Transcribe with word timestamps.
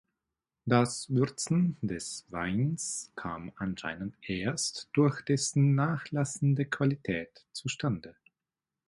Das 0.65 1.11
Würzen 1.13 1.77
des 1.81 2.25
Weins 2.29 3.11
kam 3.15 3.51
anscheinend 3.57 4.17
erst 4.27 4.89
durch 4.93 5.21
dessen 5.21 5.75
nachlassende 5.75 6.65
Qualität 6.65 7.45
zustande. 7.51 8.15